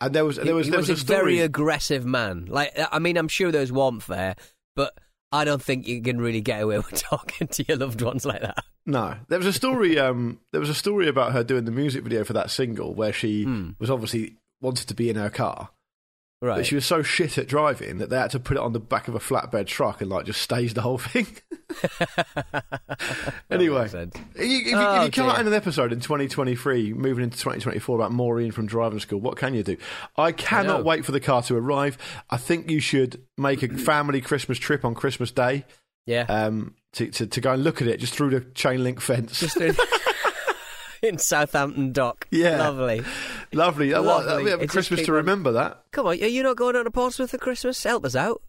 [0.00, 1.18] And there was there was he there was, was, a, a story.
[1.18, 2.46] very aggressive man.
[2.46, 4.36] Like I mean, I'm sure there's warmth there,
[4.76, 4.98] but
[5.34, 8.40] I don't think you can really get away with talking to your loved ones like
[8.42, 8.64] that.
[8.86, 9.98] No, there was a story.
[10.04, 13.12] Um, there was a story about her doing the music video for that single where
[13.12, 13.70] she Hmm.
[13.78, 15.70] was obviously wanted to be in her car,
[16.44, 16.56] Right.
[16.56, 18.80] but she was so shit at driving that they had to put it on the
[18.80, 21.26] back of a flatbed truck and like just stage the whole thing.
[23.50, 25.40] anyway, if you, if you, Oh, if you come out dear.
[25.40, 29.54] in an episode in 2023, moving into 2024 about Maureen from driving school, what can
[29.54, 29.78] you do?
[30.18, 30.84] I cannot know.
[30.84, 31.96] wait for the car to arrive.
[32.28, 35.64] I think you should make a family Christmas trip on Christmas Day
[36.06, 36.26] yeah.
[36.28, 39.56] um, to, to to go and look at it just through the chain link fence.
[41.08, 42.26] In, Southampton Dock.
[42.30, 42.58] Yeah.
[42.58, 43.02] Lovely.
[43.52, 43.92] Lovely.
[43.92, 44.44] Lovely.
[44.44, 45.84] We have It Christmas to on- remember that.
[45.92, 47.82] Come on, are you not going on to Portsmouth for Christmas?
[47.82, 48.42] Help us out.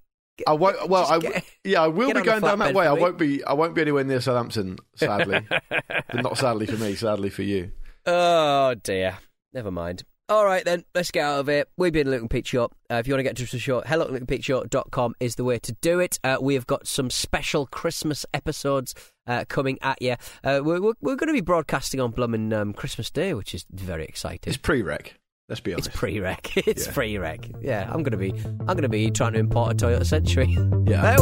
[0.48, 0.90] I won't.
[0.90, 2.86] Well, I, get- yeah, I will be going down that way.
[2.88, 3.44] I won't be.
[3.44, 5.40] I won't be anywhere near Southampton, sadly.
[6.14, 6.96] not sadly for me.
[6.96, 7.72] Sadly for you.
[8.06, 9.18] Oh dear.
[9.54, 10.04] Never mind.
[10.28, 11.70] All right, then, let's get out of it.
[11.78, 12.64] We've been Luke and Pete Show.
[12.90, 15.36] Uh, if you want to get in touch with the show, hello at lukeandpeteshow.com is
[15.36, 16.18] the way to do it.
[16.24, 18.96] Uh, we have got some special Christmas episodes
[19.28, 20.16] uh, coming at you.
[20.44, 23.68] Uh, we're we're, we're going to be broadcasting on Blummin' um, Christmas Day, which is
[23.70, 24.40] very exciting.
[24.48, 25.14] It's pre-rec.
[25.48, 25.90] Let's be honest.
[25.90, 26.58] It's pre-rec.
[26.68, 26.94] It's Yeah.
[26.94, 27.48] pre-rec.
[27.62, 28.34] Yeah, I'm gonna be.
[28.62, 30.58] I'm gonna be trying to import a Toyota Century.
[30.88, 31.04] Yeah.
[31.04, 31.22] Very